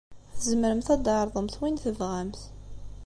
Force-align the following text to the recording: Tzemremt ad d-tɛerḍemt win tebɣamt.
Tzemremt 0.33 0.87
ad 0.93 0.99
d-tɛerḍemt 1.03 1.55
win 1.59 1.77
tebɣamt. 1.83 2.41